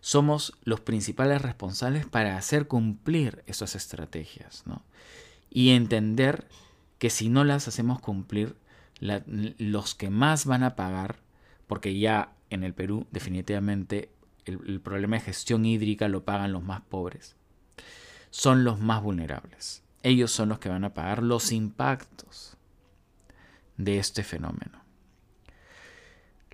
Somos 0.00 0.54
los 0.64 0.80
principales 0.80 1.42
responsables 1.42 2.06
para 2.06 2.36
hacer 2.36 2.66
cumplir 2.66 3.42
esas 3.46 3.76
estrategias 3.76 4.64
y 5.50 5.70
entender 5.70 6.48
que 6.98 7.10
si 7.10 7.28
no 7.28 7.44
las 7.44 7.68
hacemos 7.68 8.00
cumplir, 8.00 8.56
los 9.00 9.94
que 9.94 10.10
más 10.10 10.46
van 10.46 10.62
a 10.62 10.76
pagar, 10.76 11.16
porque 11.66 11.98
ya 11.98 12.32
en 12.50 12.64
el 12.64 12.74
Perú 12.74 13.06
definitivamente 13.10 14.10
el 14.44 14.80
problema 14.80 15.16
de 15.16 15.22
gestión 15.22 15.64
hídrica 15.64 16.08
lo 16.08 16.24
pagan 16.24 16.52
los 16.52 16.62
más 16.62 16.80
pobres, 16.82 17.36
son 18.30 18.64
los 18.64 18.80
más 18.80 19.02
vulnerables. 19.02 19.82
Ellos 20.02 20.32
son 20.32 20.48
los 20.48 20.58
que 20.58 20.68
van 20.68 20.84
a 20.84 20.94
pagar 20.94 21.22
los 21.22 21.52
impactos 21.52 22.56
de 23.76 23.98
este 23.98 24.24
fenómeno. 24.24 24.82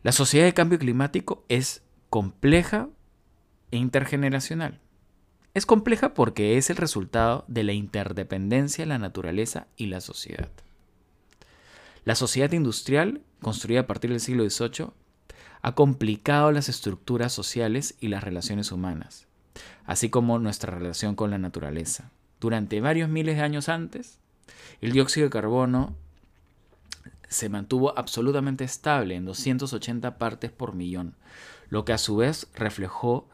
La 0.02 0.12
sociedad 0.12 0.44
de 0.44 0.54
cambio 0.54 0.78
climático 0.78 1.44
es 1.48 1.82
compleja 2.10 2.88
e 3.70 3.78
intergeneracional. 3.78 4.80
Es 5.54 5.66
compleja 5.66 6.14
porque 6.14 6.56
es 6.56 6.70
el 6.70 6.76
resultado 6.76 7.44
de 7.48 7.64
la 7.64 7.72
interdependencia 7.72 8.84
de 8.84 8.88
la 8.88 8.98
naturaleza 8.98 9.66
y 9.76 9.86
la 9.86 10.00
sociedad. 10.00 10.50
La 12.04 12.14
sociedad 12.14 12.52
industrial, 12.52 13.22
construida 13.42 13.80
a 13.80 13.86
partir 13.86 14.10
del 14.10 14.20
siglo 14.20 14.48
XVIII, 14.48 14.90
ha 15.62 15.74
complicado 15.74 16.52
las 16.52 16.68
estructuras 16.68 17.32
sociales 17.32 17.96
y 18.00 18.08
las 18.08 18.22
relaciones 18.22 18.72
humanas, 18.72 19.26
así 19.84 20.10
como 20.10 20.38
nuestra 20.38 20.76
relación 20.76 21.14
con 21.14 21.30
la 21.30 21.38
naturaleza. 21.38 22.10
Durante 22.40 22.80
varios 22.80 23.08
miles 23.08 23.36
de 23.36 23.42
años 23.42 23.68
antes, 23.68 24.18
el 24.80 24.92
dióxido 24.92 25.26
de 25.26 25.30
carbono 25.30 25.96
se 27.28 27.48
mantuvo 27.48 27.96
absolutamente 27.98 28.64
estable 28.64 29.14
en 29.14 29.24
280 29.24 30.18
partes 30.18 30.50
por 30.50 30.74
millón, 30.74 31.14
lo 31.68 31.84
que 31.84 31.92
a 31.92 31.98
su 31.98 32.16
vez 32.16 32.48
reflejó, 32.54 33.28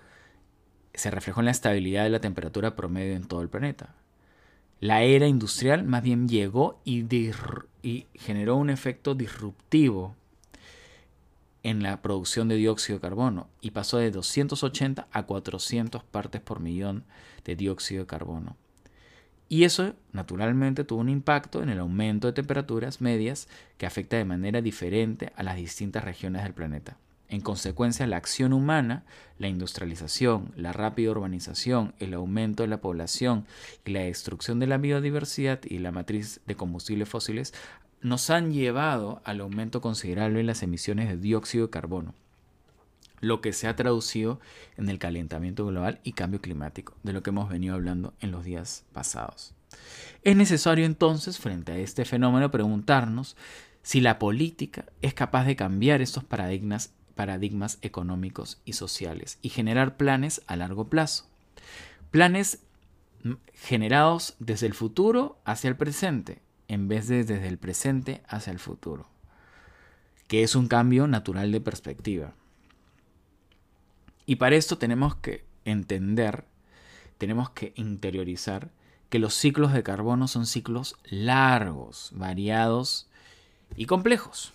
se 0.94 1.10
reflejó 1.10 1.40
en 1.40 1.46
la 1.46 1.52
estabilidad 1.52 2.04
de 2.04 2.10
la 2.10 2.20
temperatura 2.20 2.74
promedio 2.74 3.14
en 3.14 3.26
todo 3.26 3.42
el 3.42 3.48
planeta. 3.48 3.94
La 4.80 5.02
era 5.02 5.28
industrial 5.28 5.84
más 5.84 6.02
bien 6.02 6.28
llegó 6.28 6.80
y, 6.84 7.04
y 7.82 8.06
generó 8.14 8.56
un 8.56 8.70
efecto 8.70 9.14
disruptivo 9.14 10.16
en 11.64 11.82
la 11.82 12.00
producción 12.02 12.46
de 12.46 12.56
dióxido 12.56 12.98
de 12.98 13.02
carbono 13.02 13.48
y 13.60 13.72
pasó 13.72 13.98
de 13.98 14.12
280 14.12 15.08
a 15.10 15.22
400 15.24 16.04
partes 16.04 16.40
por 16.40 16.60
millón 16.60 17.04
de 17.44 17.56
dióxido 17.56 18.02
de 18.02 18.06
carbono. 18.06 18.56
Y 19.48 19.64
eso, 19.64 19.94
naturalmente, 20.12 20.84
tuvo 20.84 21.00
un 21.00 21.08
impacto 21.08 21.62
en 21.62 21.68
el 21.70 21.78
aumento 21.78 22.28
de 22.28 22.32
temperaturas 22.32 23.00
medias 23.00 23.48
que 23.78 23.86
afecta 23.86 24.16
de 24.16 24.24
manera 24.24 24.62
diferente 24.62 25.32
a 25.36 25.42
las 25.42 25.56
distintas 25.56 26.04
regiones 26.04 26.42
del 26.42 26.54
planeta. 26.54 26.96
En 27.28 27.40
consecuencia, 27.40 28.06
la 28.06 28.18
acción 28.18 28.52
humana, 28.52 29.04
la 29.38 29.48
industrialización, 29.48 30.52
la 30.56 30.72
rápida 30.72 31.10
urbanización, 31.10 31.94
el 31.98 32.14
aumento 32.14 32.62
de 32.62 32.68
la 32.68 32.80
población 32.80 33.46
y 33.84 33.92
la 33.92 34.00
destrucción 34.00 34.60
de 34.60 34.66
la 34.66 34.78
biodiversidad 34.78 35.60
y 35.64 35.78
la 35.78 35.90
matriz 35.90 36.40
de 36.46 36.54
combustibles 36.54 37.08
fósiles 37.08 37.54
nos 38.04 38.28
han 38.28 38.52
llevado 38.52 39.22
al 39.24 39.40
aumento 39.40 39.80
considerable 39.80 40.40
en 40.40 40.46
las 40.46 40.62
emisiones 40.62 41.08
de 41.08 41.16
dióxido 41.16 41.66
de 41.66 41.70
carbono, 41.70 42.14
lo 43.20 43.40
que 43.40 43.54
se 43.54 43.66
ha 43.66 43.76
traducido 43.76 44.40
en 44.76 44.90
el 44.90 44.98
calentamiento 44.98 45.64
global 45.64 46.00
y 46.04 46.12
cambio 46.12 46.42
climático, 46.42 46.94
de 47.02 47.14
lo 47.14 47.22
que 47.22 47.30
hemos 47.30 47.48
venido 47.48 47.74
hablando 47.74 48.12
en 48.20 48.30
los 48.30 48.44
días 48.44 48.84
pasados. 48.92 49.54
Es 50.22 50.36
necesario 50.36 50.84
entonces, 50.84 51.38
frente 51.38 51.72
a 51.72 51.78
este 51.78 52.04
fenómeno, 52.04 52.50
preguntarnos 52.50 53.38
si 53.82 54.02
la 54.02 54.18
política 54.18 54.84
es 55.00 55.14
capaz 55.14 55.46
de 55.46 55.56
cambiar 55.56 56.02
estos 56.02 56.24
paradigmas, 56.24 56.92
paradigmas 57.14 57.78
económicos 57.80 58.60
y 58.66 58.74
sociales 58.74 59.38
y 59.40 59.48
generar 59.48 59.96
planes 59.96 60.42
a 60.46 60.56
largo 60.56 60.88
plazo. 60.88 61.26
Planes 62.10 62.58
generados 63.54 64.36
desde 64.40 64.66
el 64.66 64.74
futuro 64.74 65.38
hacia 65.46 65.68
el 65.68 65.76
presente, 65.76 66.43
en 66.68 66.88
vez 66.88 67.08
de 67.08 67.24
desde 67.24 67.48
el 67.48 67.58
presente 67.58 68.22
hacia 68.28 68.52
el 68.52 68.58
futuro, 68.58 69.06
que 70.28 70.42
es 70.42 70.54
un 70.54 70.68
cambio 70.68 71.06
natural 71.06 71.52
de 71.52 71.60
perspectiva. 71.60 72.34
Y 74.26 74.36
para 74.36 74.56
esto 74.56 74.78
tenemos 74.78 75.14
que 75.16 75.44
entender, 75.64 76.44
tenemos 77.18 77.50
que 77.50 77.72
interiorizar 77.76 78.70
que 79.10 79.18
los 79.18 79.34
ciclos 79.34 79.72
de 79.72 79.82
carbono 79.82 80.28
son 80.28 80.46
ciclos 80.46 80.96
largos, 81.04 82.10
variados 82.14 83.08
y 83.76 83.86
complejos. 83.86 84.52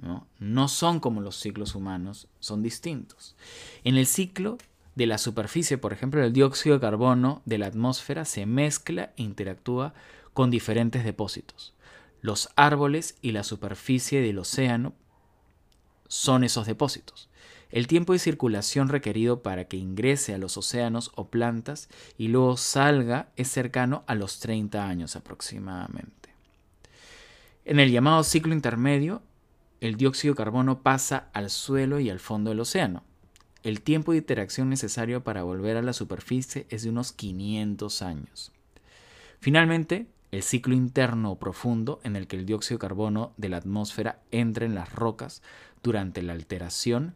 ¿no? 0.00 0.26
no 0.38 0.68
son 0.68 1.00
como 1.00 1.20
los 1.20 1.36
ciclos 1.36 1.74
humanos, 1.74 2.26
son 2.40 2.62
distintos. 2.62 3.36
En 3.84 3.96
el 3.96 4.06
ciclo 4.06 4.58
de 4.94 5.06
la 5.06 5.18
superficie, 5.18 5.78
por 5.78 5.92
ejemplo, 5.92 6.22
el 6.24 6.32
dióxido 6.32 6.76
de 6.76 6.80
carbono 6.80 7.42
de 7.44 7.58
la 7.58 7.66
atmósfera 7.66 8.24
se 8.24 8.46
mezcla 8.46 9.12
e 9.16 9.22
interactúa 9.22 9.94
con 10.32 10.50
diferentes 10.50 11.04
depósitos. 11.04 11.74
Los 12.22 12.50
árboles 12.56 13.16
y 13.22 13.32
la 13.32 13.44
superficie 13.44 14.20
del 14.20 14.38
océano 14.38 14.94
son 16.08 16.44
esos 16.44 16.66
depósitos. 16.66 17.28
El 17.70 17.86
tiempo 17.86 18.12
de 18.12 18.18
circulación 18.18 18.88
requerido 18.88 19.42
para 19.42 19.66
que 19.66 19.76
ingrese 19.76 20.34
a 20.34 20.38
los 20.38 20.56
océanos 20.56 21.12
o 21.14 21.28
plantas 21.28 21.88
y 22.18 22.28
luego 22.28 22.56
salga 22.56 23.28
es 23.36 23.48
cercano 23.48 24.02
a 24.08 24.16
los 24.16 24.40
30 24.40 24.84
años 24.84 25.14
aproximadamente. 25.14 26.30
En 27.64 27.78
el 27.78 27.92
llamado 27.92 28.24
ciclo 28.24 28.54
intermedio, 28.54 29.22
el 29.80 29.96
dióxido 29.96 30.34
de 30.34 30.38
carbono 30.38 30.82
pasa 30.82 31.28
al 31.32 31.48
suelo 31.48 32.00
y 32.00 32.10
al 32.10 32.18
fondo 32.18 32.50
del 32.50 32.60
océano. 32.60 33.04
El 33.62 33.82
tiempo 33.82 34.12
de 34.12 34.18
interacción 34.18 34.68
necesario 34.68 35.22
para 35.22 35.44
volver 35.44 35.76
a 35.76 35.82
la 35.82 35.92
superficie 35.92 36.66
es 36.70 36.82
de 36.82 36.90
unos 36.90 37.12
500 37.12 38.02
años. 38.02 38.52
Finalmente, 39.38 40.06
el 40.30 40.42
ciclo 40.42 40.74
interno 40.74 41.36
profundo 41.36 42.00
en 42.04 42.16
el 42.16 42.26
que 42.26 42.36
el 42.36 42.46
dióxido 42.46 42.76
de 42.76 42.82
carbono 42.82 43.32
de 43.36 43.48
la 43.48 43.56
atmósfera 43.56 44.20
entra 44.30 44.64
en 44.64 44.74
las 44.74 44.92
rocas 44.92 45.42
durante 45.82 46.22
la 46.22 46.32
alteración 46.32 47.14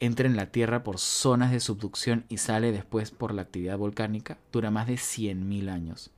entra 0.00 0.26
en 0.26 0.34
la 0.34 0.46
Tierra 0.46 0.82
por 0.82 0.98
zonas 0.98 1.52
de 1.52 1.60
subducción 1.60 2.24
y 2.28 2.38
sale 2.38 2.72
después 2.72 3.10
por 3.10 3.34
la 3.34 3.42
actividad 3.42 3.76
volcánica, 3.76 4.38
dura 4.50 4.70
más 4.70 4.86
de 4.86 4.94
100.000 4.94 5.70
años. 5.70 6.10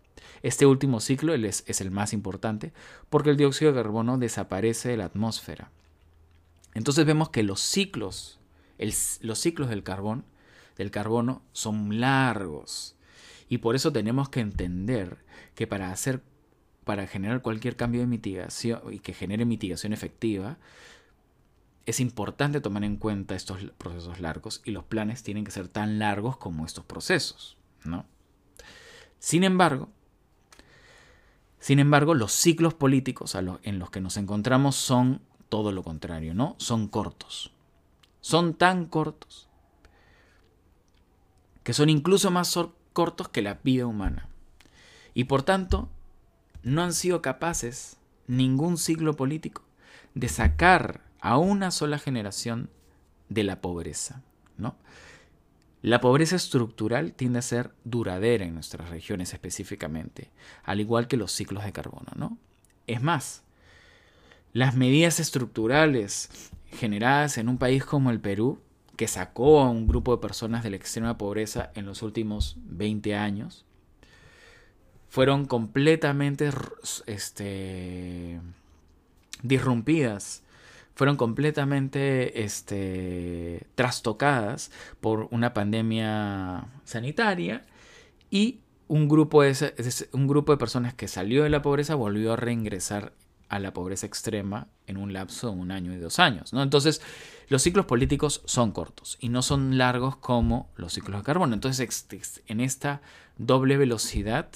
Este 0.42 0.66
último 0.66 1.00
ciclo 1.00 1.34
es, 1.34 1.64
el 1.80 1.90
más 1.90 2.12
importante 2.12 2.72
porque 3.10 3.30
el 3.30 3.36
dióxido 3.36 3.72
de 3.72 3.82
carbono 3.82 4.18
desaparece 4.18 4.90
de 4.90 4.96
la 4.96 5.06
atmósfera. 5.06 5.70
Entonces 6.74 7.04
vemos 7.04 7.30
que 7.30 7.42
los 7.42 7.60
ciclos, 7.60 8.38
los 8.78 9.38
ciclos 9.38 9.68
del 9.68 9.82
carbono 9.82 11.42
son 11.52 12.00
largos. 12.00 12.94
Y 13.52 13.58
por 13.58 13.76
eso 13.76 13.92
tenemos 13.92 14.30
que 14.30 14.40
entender 14.40 15.18
que 15.54 15.66
para 15.66 15.92
hacer 15.92 16.22
para 16.84 17.06
generar 17.06 17.42
cualquier 17.42 17.76
cambio 17.76 18.00
de 18.00 18.06
mitigación 18.06 18.80
y 18.90 19.00
que 19.00 19.12
genere 19.12 19.44
mitigación 19.44 19.92
efectiva, 19.92 20.56
es 21.84 22.00
importante 22.00 22.62
tomar 22.62 22.82
en 22.82 22.96
cuenta 22.96 23.34
estos 23.34 23.62
procesos 23.76 24.20
largos 24.20 24.62
y 24.64 24.70
los 24.70 24.84
planes 24.84 25.22
tienen 25.22 25.44
que 25.44 25.50
ser 25.50 25.68
tan 25.68 25.98
largos 25.98 26.38
como 26.38 26.64
estos 26.64 26.86
procesos, 26.86 27.58
¿no? 27.84 28.06
Sin 29.18 29.44
embargo, 29.44 29.90
sin 31.58 31.78
embargo, 31.78 32.14
los 32.14 32.32
ciclos 32.32 32.72
políticos 32.72 33.34
en 33.34 33.78
los 33.78 33.90
que 33.90 34.00
nos 34.00 34.16
encontramos 34.16 34.76
son 34.76 35.20
todo 35.50 35.72
lo 35.72 35.82
contrario, 35.82 36.32
¿no? 36.32 36.56
Son 36.56 36.88
cortos. 36.88 37.52
Son 38.22 38.54
tan 38.54 38.86
cortos 38.86 39.50
que 41.62 41.74
son 41.74 41.90
incluso 41.90 42.30
más 42.30 42.56
cortos 42.92 43.28
que 43.28 43.42
la 43.42 43.58
vida 43.62 43.86
humana. 43.86 44.28
Y 45.14 45.24
por 45.24 45.42
tanto, 45.42 45.88
no 46.62 46.82
han 46.82 46.92
sido 46.92 47.22
capaces 47.22 47.96
ningún 48.26 48.78
ciclo 48.78 49.14
político 49.16 49.62
de 50.14 50.28
sacar 50.28 51.02
a 51.20 51.38
una 51.38 51.70
sola 51.70 51.98
generación 51.98 52.70
de 53.28 53.44
la 53.44 53.60
pobreza, 53.60 54.22
¿no? 54.56 54.76
La 55.82 56.00
pobreza 56.00 56.36
estructural 56.36 57.12
tiende 57.12 57.40
a 57.40 57.42
ser 57.42 57.72
duradera 57.84 58.44
en 58.44 58.54
nuestras 58.54 58.88
regiones 58.88 59.32
específicamente, 59.32 60.30
al 60.62 60.80
igual 60.80 61.08
que 61.08 61.16
los 61.16 61.32
ciclos 61.32 61.64
de 61.64 61.72
carbono, 61.72 62.12
¿no? 62.14 62.38
Es 62.86 63.02
más, 63.02 63.42
las 64.52 64.76
medidas 64.76 65.18
estructurales 65.18 66.52
generadas 66.70 67.36
en 67.38 67.48
un 67.48 67.58
país 67.58 67.84
como 67.84 68.10
el 68.10 68.20
Perú, 68.20 68.60
que 68.96 69.08
sacó 69.08 69.60
a 69.60 69.70
un 69.70 69.86
grupo 69.86 70.14
de 70.14 70.22
personas 70.22 70.62
de 70.62 70.70
la 70.70 70.76
extrema 70.76 71.18
pobreza 71.18 71.70
en 71.74 71.86
los 71.86 72.02
últimos 72.02 72.56
20 72.64 73.14
años, 73.14 73.64
fueron 75.08 75.46
completamente 75.46 76.50
este, 77.06 78.40
disrumpidas 79.42 80.42
fueron 80.94 81.16
completamente 81.16 82.44
este, 82.44 83.66
trastocadas 83.74 84.70
por 85.00 85.28
una 85.30 85.54
pandemia 85.54 86.66
sanitaria 86.84 87.64
y 88.30 88.60
un 88.88 89.08
grupo, 89.08 89.42
un 90.12 90.28
grupo 90.28 90.52
de 90.52 90.58
personas 90.58 90.94
que 90.94 91.08
salió 91.08 91.44
de 91.44 91.50
la 91.50 91.62
pobreza 91.62 91.94
volvió 91.94 92.34
a 92.34 92.36
reingresar 92.36 93.12
a 93.52 93.58
la 93.58 93.74
pobreza 93.74 94.06
extrema 94.06 94.68
en 94.86 94.96
un 94.96 95.12
lapso 95.12 95.50
de 95.50 95.56
un 95.56 95.72
año 95.72 95.92
y 95.92 95.98
dos 95.98 96.18
años. 96.18 96.54
¿no? 96.54 96.62
Entonces, 96.62 97.02
los 97.48 97.60
ciclos 97.62 97.84
políticos 97.84 98.40
son 98.46 98.72
cortos 98.72 99.18
y 99.20 99.28
no 99.28 99.42
son 99.42 99.76
largos 99.76 100.16
como 100.16 100.70
los 100.74 100.94
ciclos 100.94 101.20
de 101.20 101.24
carbono. 101.24 101.52
Entonces, 101.52 102.06
en 102.46 102.60
esta 102.60 103.02
doble 103.36 103.76
velocidad 103.76 104.48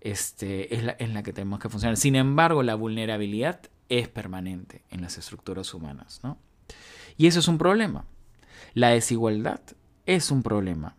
este, 0.00 0.72
es, 0.72 0.84
la, 0.84 0.96
la 1.00 1.22
que 1.24 1.32
tenemos 1.32 1.58
que 1.58 1.68
funcionar. 1.68 1.96
Sin 1.96 2.14
embargo, 2.14 2.62
la 2.62 2.76
vulnerabilidad 2.76 3.60
es 3.88 4.06
permanente 4.06 4.84
en 4.88 5.02
las 5.02 5.18
estructuras 5.18 5.74
humanas. 5.74 6.20
¿no? 6.22 6.38
Y 7.16 7.26
eso 7.26 7.40
es 7.40 7.48
un 7.48 7.58
problema. 7.58 8.04
La 8.72 8.90
desigualdad 8.90 9.62
es 10.06 10.30
un 10.30 10.44
problema. 10.44 10.94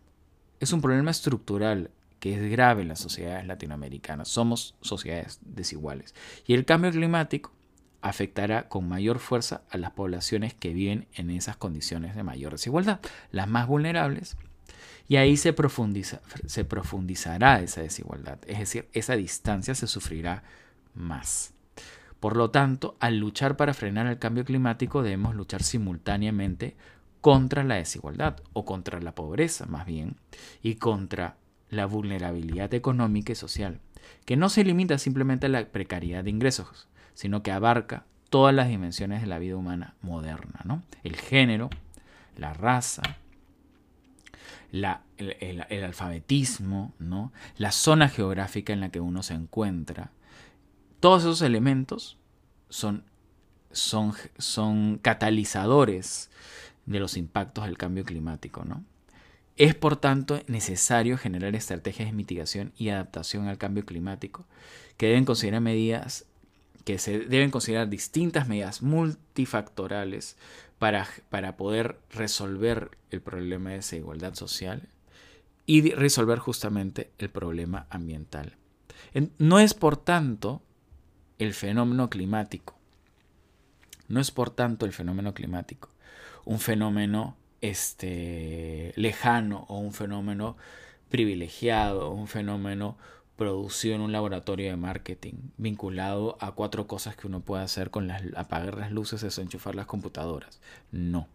Es 0.60 0.74
un 0.74 0.82
problema 0.82 1.10
estructural 1.10 1.90
es 2.32 2.50
grave 2.50 2.82
en 2.82 2.88
las 2.88 3.00
sociedades 3.00 3.46
latinoamericanas. 3.46 4.28
Somos 4.28 4.74
sociedades 4.80 5.40
desiguales. 5.42 6.14
Y 6.46 6.54
el 6.54 6.64
cambio 6.64 6.90
climático 6.90 7.52
afectará 8.00 8.68
con 8.68 8.88
mayor 8.88 9.18
fuerza 9.18 9.62
a 9.70 9.78
las 9.78 9.92
poblaciones 9.92 10.54
que 10.54 10.72
viven 10.72 11.08
en 11.14 11.30
esas 11.30 11.56
condiciones 11.56 12.14
de 12.14 12.22
mayor 12.22 12.52
desigualdad, 12.52 13.00
las 13.30 13.48
más 13.48 13.66
vulnerables. 13.66 14.36
Y 15.08 15.16
ahí 15.16 15.36
se, 15.36 15.52
profundiza, 15.52 16.20
se 16.46 16.64
profundizará 16.64 17.60
esa 17.60 17.80
desigualdad, 17.80 18.38
es 18.46 18.58
decir, 18.58 18.88
esa 18.92 19.16
distancia 19.16 19.74
se 19.74 19.86
sufrirá 19.86 20.42
más. 20.94 21.52
Por 22.20 22.36
lo 22.36 22.50
tanto, 22.50 22.96
al 22.98 23.18
luchar 23.18 23.56
para 23.56 23.74
frenar 23.74 24.06
el 24.06 24.18
cambio 24.18 24.44
climático 24.44 25.02
debemos 25.02 25.34
luchar 25.34 25.62
simultáneamente 25.62 26.76
contra 27.20 27.62
la 27.62 27.76
desigualdad 27.76 28.36
o 28.52 28.64
contra 28.64 29.00
la 29.00 29.14
pobreza 29.14 29.66
más 29.66 29.86
bien 29.86 30.16
y 30.62 30.76
contra 30.76 31.36
la 31.70 31.86
vulnerabilidad 31.86 32.72
económica 32.74 33.32
y 33.32 33.36
social, 33.36 33.80
que 34.24 34.36
no 34.36 34.48
se 34.48 34.64
limita 34.64 34.98
simplemente 34.98 35.46
a 35.46 35.50
la 35.50 35.66
precariedad 35.66 36.24
de 36.24 36.30
ingresos, 36.30 36.88
sino 37.14 37.42
que 37.42 37.52
abarca 37.52 38.04
todas 38.30 38.54
las 38.54 38.68
dimensiones 38.68 39.20
de 39.20 39.26
la 39.26 39.38
vida 39.38 39.56
humana 39.56 39.94
moderna, 40.02 40.60
¿no? 40.64 40.82
El 41.04 41.16
género, 41.16 41.70
la 42.36 42.52
raza, 42.52 43.02
la, 44.72 45.02
el, 45.16 45.84
alfabetismo, 45.84 46.92
¿no? 46.98 47.32
la 47.56 47.72
zona 47.72 48.08
geográfica 48.08 48.72
en 48.72 48.80
la 48.80 48.90
que 48.90 49.00
uno 49.00 49.22
se 49.22 49.34
encuentra, 49.34 50.10
todos 51.00 51.22
esos 51.22 51.42
elementos 51.42 52.18
son, 52.68 53.04
son, 53.70 54.12
son 54.38 54.98
catalizadores 54.98 56.30
de 56.86 57.00
los 57.00 57.16
impactos 57.16 57.64
del 57.64 57.78
cambio 57.78 58.04
climático. 58.04 58.64
¿no? 58.64 58.84
Es 59.56 59.74
por 59.74 59.96
tanto 59.96 60.40
necesario 60.48 61.16
generar 61.16 61.54
estrategias 61.54 62.08
de 62.08 62.14
mitigación 62.14 62.72
y 62.76 62.90
adaptación 62.90 63.48
al 63.48 63.58
cambio 63.58 63.86
climático 63.86 64.44
que 64.96 65.06
deben 65.06 65.24
considerar 65.24 65.60
medidas 65.60 66.26
que 66.84 66.98
se 66.98 67.18
deben 67.18 67.50
considerar 67.50 67.88
distintas 67.88 68.46
medidas 68.46 68.80
multifactorales 68.80 70.36
para, 70.78 71.08
para 71.30 71.56
poder 71.56 71.98
resolver 72.12 72.96
el 73.10 73.20
problema 73.20 73.70
de 73.70 73.76
desigualdad 73.76 74.34
social 74.34 74.88
y 75.66 75.90
resolver 75.90 76.38
justamente 76.38 77.10
el 77.18 77.28
problema 77.28 77.88
ambiental. 77.90 78.54
No 79.38 79.58
es 79.58 79.74
por 79.74 79.96
tanto 79.96 80.62
el 81.38 81.54
fenómeno 81.54 82.08
climático. 82.08 82.78
No 84.06 84.20
es 84.20 84.30
por 84.30 84.50
tanto 84.50 84.86
el 84.86 84.92
fenómeno 84.92 85.34
climático 85.34 85.90
un 86.46 86.60
fenómeno 86.60 87.36
este, 87.60 88.92
lejano 88.96 89.64
o 89.68 89.78
un 89.78 89.92
fenómeno 89.92 90.56
privilegiado, 91.08 92.10
un 92.10 92.28
fenómeno 92.28 92.96
producido 93.36 93.94
en 93.94 94.00
un 94.00 94.12
laboratorio 94.12 94.70
de 94.70 94.76
marketing, 94.76 95.34
vinculado 95.56 96.36
a 96.40 96.52
cuatro 96.52 96.86
cosas 96.86 97.16
que 97.16 97.26
uno 97.26 97.40
puede 97.40 97.62
hacer 97.62 97.90
con 97.90 98.08
las, 98.08 98.22
apagar 98.34 98.78
las 98.78 98.92
luces, 98.92 99.20
desenchufar 99.20 99.74
las 99.74 99.86
computadoras. 99.86 100.60
No. 100.90 101.28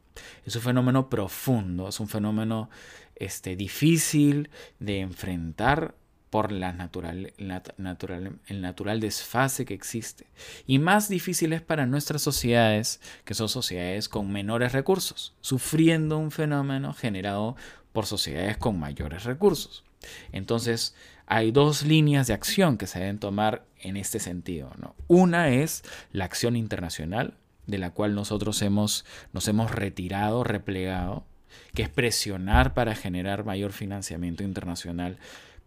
Es 0.46 0.56
un 0.56 0.62
fenómeno 0.62 1.10
profundo, 1.10 1.88
es 1.88 2.00
un 2.00 2.08
fenómeno 2.08 2.70
este, 3.16 3.56
difícil 3.56 4.50
de 4.80 5.00
enfrentar 5.00 5.96
por 6.32 6.54
la 6.54 6.72
natural, 6.72 7.34
el 7.38 8.62
natural 8.62 9.00
desfase 9.02 9.66
que 9.66 9.74
existe. 9.74 10.28
Y 10.66 10.80
más 10.80 11.10
difícil 11.10 11.52
es 11.52 11.62
para 11.62 11.86
nuestras 11.86 12.22
sociedades, 12.22 13.02
que 13.26 13.34
son 13.34 13.50
sociedades 13.50 14.08
con 14.08 14.32
menores 14.32 14.72
recursos, 14.72 15.36
sufriendo 15.42 16.18
un 16.18 16.32
fenómeno 16.32 16.94
generado 16.94 17.58
por 17.92 18.06
sociedades 18.06 18.56
con 18.56 18.80
mayores 18.80 19.26
recursos. 19.26 19.84
Entonces, 20.32 20.96
hay 21.28 21.52
dos 21.52 21.84
líneas 21.84 22.28
de 22.28 22.34
acción 22.34 22.78
que 22.78 22.88
se 22.88 23.00
deben 23.00 23.20
tomar 23.20 23.66
en 23.82 23.98
este 23.98 24.20
sentido. 24.20 24.72
¿no? 24.78 24.96
Una 25.08 25.50
es 25.50 25.84
la 26.14 26.24
acción 26.24 26.56
internacional, 26.56 27.34
de 27.68 27.78
la 27.78 27.92
cual 27.92 28.16
nosotros 28.16 28.62
hemos, 28.62 29.06
nos 29.34 29.50
hemos 29.50 29.70
retirado, 29.70 30.46
replegado, 30.46 31.26
que 31.74 31.84
es 31.84 31.90
presionar 31.90 32.74
para 32.74 32.96
generar 32.96 33.44
mayor 33.44 33.74
financiamiento 33.74 34.44
internacional 34.44 35.18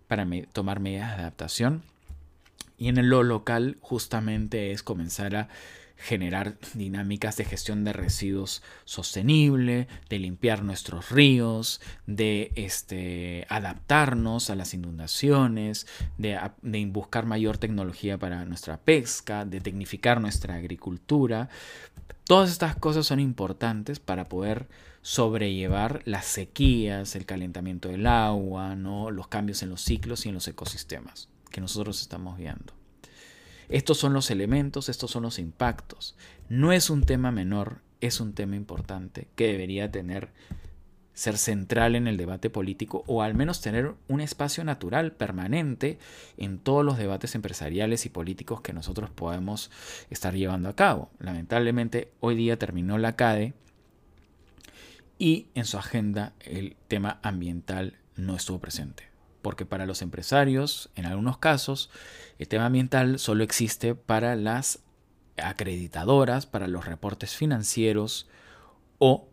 para 0.08 0.26
tomar 0.52 0.80
medidas 0.80 1.16
de 1.16 1.22
adaptación. 1.22 1.82
Y 2.76 2.88
en 2.88 3.08
lo 3.08 3.22
local 3.22 3.76
justamente 3.80 4.72
es 4.72 4.82
comenzar 4.82 5.36
a 5.36 5.48
generar 5.96 6.58
dinámicas 6.74 7.36
de 7.36 7.44
gestión 7.44 7.84
de 7.84 7.92
residuos 7.92 8.62
sostenible, 8.84 9.88
de 10.08 10.18
limpiar 10.18 10.62
nuestros 10.62 11.10
ríos, 11.10 11.80
de 12.06 12.52
este, 12.56 13.46
adaptarnos 13.48 14.50
a 14.50 14.54
las 14.54 14.74
inundaciones, 14.74 15.86
de, 16.18 16.38
buscar 16.86 17.26
mayor 17.26 17.58
tecnología 17.58 18.18
para 18.18 18.44
nuestra 18.44 18.76
pesca, 18.76 19.44
de 19.44 19.60
tecnificar 19.60 20.20
nuestra 20.20 20.56
agricultura. 20.56 21.48
Todas 22.24 22.50
estas 22.50 22.76
cosas 22.76 23.06
son 23.06 23.20
importantes 23.20 23.98
para 24.00 24.24
poder 24.24 24.68
sobrellevar 25.02 26.02
las 26.06 26.24
sequías, 26.24 27.14
el 27.14 27.26
calentamiento 27.26 27.88
del 27.88 28.06
agua, 28.06 28.74
¿no? 28.74 29.10
los 29.10 29.28
cambios 29.28 29.62
en 29.62 29.70
los 29.70 29.82
ciclos 29.82 30.24
y 30.24 30.30
en 30.30 30.34
los 30.34 30.48
ecosistemas 30.48 31.28
que 31.50 31.60
nosotros 31.60 32.00
estamos 32.00 32.36
viendo. 32.36 32.83
Estos 33.68 33.98
son 33.98 34.12
los 34.12 34.30
elementos, 34.30 34.88
estos 34.88 35.10
son 35.10 35.22
los 35.22 35.38
impactos. 35.38 36.16
No 36.48 36.72
es 36.72 36.90
un 36.90 37.02
tema 37.02 37.30
menor, 37.30 37.80
es 38.00 38.20
un 38.20 38.34
tema 38.34 38.56
importante 38.56 39.28
que 39.36 39.46
debería 39.46 39.90
tener 39.90 40.32
ser 41.14 41.38
central 41.38 41.94
en 41.94 42.08
el 42.08 42.16
debate 42.16 42.50
político 42.50 43.04
o 43.06 43.22
al 43.22 43.34
menos 43.34 43.60
tener 43.60 43.94
un 44.08 44.20
espacio 44.20 44.64
natural 44.64 45.12
permanente 45.12 45.98
en 46.36 46.58
todos 46.58 46.84
los 46.84 46.98
debates 46.98 47.34
empresariales 47.36 48.04
y 48.04 48.10
políticos 48.10 48.60
que 48.60 48.72
nosotros 48.72 49.10
podemos 49.10 49.70
estar 50.10 50.34
llevando 50.34 50.68
a 50.68 50.76
cabo. 50.76 51.10
Lamentablemente 51.20 52.12
hoy 52.20 52.34
día 52.34 52.58
terminó 52.58 52.98
la 52.98 53.14
CADE 53.14 53.54
y 55.18 55.46
en 55.54 55.64
su 55.64 55.78
agenda 55.78 56.32
el 56.40 56.76
tema 56.88 57.20
ambiental 57.22 57.96
no 58.16 58.34
estuvo 58.34 58.58
presente. 58.58 59.13
Porque 59.44 59.66
para 59.66 59.84
los 59.84 60.00
empresarios, 60.00 60.88
en 60.96 61.04
algunos 61.04 61.36
casos, 61.36 61.90
el 62.38 62.48
tema 62.48 62.64
ambiental 62.64 63.18
solo 63.18 63.44
existe 63.44 63.94
para 63.94 64.36
las 64.36 64.78
acreditadoras, 65.36 66.46
para 66.46 66.66
los 66.66 66.86
reportes 66.86 67.36
financieros 67.36 68.26
o 68.98 69.28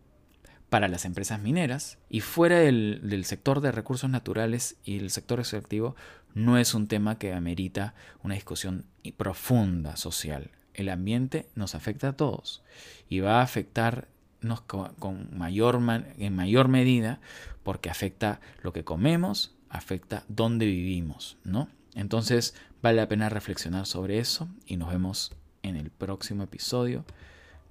para 0.69 0.89
las 0.89 1.06
empresas 1.06 1.39
mineras 1.39 1.97
y 2.10 2.19
fuera 2.19 2.60
del, 2.60 3.24
sector 3.24 3.62
de 3.62 3.71
recursos 3.71 4.10
naturales 4.10 4.76
y 4.84 5.00
el 5.00 5.12
sector 5.12 5.39
extractivo 5.39 5.95
no 6.34 6.58
es 6.58 6.74
un 6.74 6.89
tema 6.89 7.17
que 7.17 7.32
amerita 7.32 7.95
una 8.21 8.36
discusión 8.36 8.84
profunda 9.15 9.95
social. 9.95 10.52
El 10.74 10.89
ambiente 10.89 11.47
nos 11.56 11.74
afecta 11.74 12.10
a 12.10 12.17
todos 12.17 12.63
y 13.08 13.21
va 13.21 13.39
a 13.39 13.43
afectarnos 13.43 14.60
con, 14.67 15.30
mayor 15.38 15.80
en 16.17 16.36
mayor 16.36 16.67
medida 16.67 17.21
porque 17.63 17.89
afecta 17.89 18.41
lo 18.62 18.74
que 18.74 18.84
comemos, 18.84 19.56
afecta 19.72 20.24
dónde 20.28 20.66
vivimos, 20.66 21.38
¿no? 21.44 21.70
Entonces 21.96 22.54
vale 22.82 22.98
la 22.98 23.08
pena 23.08 23.30
reflexionar 23.30 23.86
sobre 23.86 24.20
eso 24.20 24.50
y 24.66 24.78
nos 24.78 24.90
vemos 24.90 25.32
en 25.64 25.76
el 25.76 25.90
próximo 25.90 26.44
episodio 26.44 27.06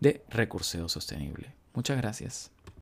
de 0.01 0.25
Recurseo 0.31 0.89
Sostenible. 0.89 1.55
Muchas 1.75 1.99
gracias. 1.99 2.51